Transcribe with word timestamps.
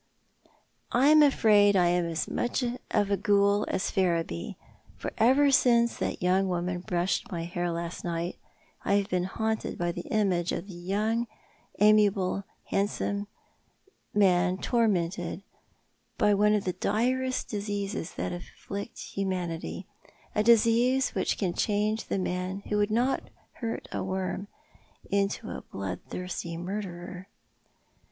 I'm 0.91 1.21
afraid 1.21 1.75
I 1.75 1.89
am 1.89 2.07
as 2.09 2.27
much 2.27 2.63
of 2.89 3.11
a 3.11 3.17
ghoul 3.17 3.65
as 3.69 3.91
Ferriby, 3.91 4.57
for 4.97 5.13
ever 5.19 5.51
since 5.51 5.97
that 5.97 6.23
young 6.23 6.47
woman 6.49 6.79
brushed 6.79 7.31
my 7.31 7.43
hair 7.43 7.69
last 7.69 8.03
night 8.03 8.37
I 8.83 8.93
have 8.95 9.09
been 9.09 9.27
liaunted 9.27 9.77
by 9.77 9.91
the 9.91 10.01
image 10.09 10.53
of 10.53 10.65
the 10.67 10.73
handsome, 10.89 11.27
amiable 11.77 12.45
young 12.71 13.27
man 14.15 14.57
tormented 14.57 15.43
by 16.17 16.33
one 16.33 16.55
of 16.55 16.63
the 16.63 16.73
direst 16.73 17.49
diseases 17.49 18.15
that 18.15 18.33
afflict 18.33 18.97
humanity— 18.97 19.85
a 20.33 20.41
disease 20.41 21.11
which 21.13 21.37
can 21.37 21.53
change 21.53 22.05
the 22.05 22.17
man 22.17 22.61
who 22.69 22.77
would 22.77 22.89
not 22.89 23.25
hurt 23.59 23.87
a 23.91 24.03
worm 24.03 24.47
into 25.11 25.51
a 25.51 25.61
bloodthirsty 25.61 26.57
murderer. 26.57 27.27